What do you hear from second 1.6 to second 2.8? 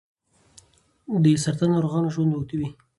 ناروغانو ژوند اوږدوي.